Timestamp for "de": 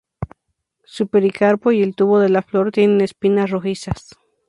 2.19-2.29